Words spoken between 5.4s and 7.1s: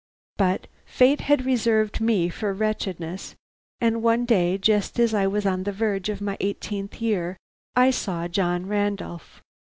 on the verge of my eighteenth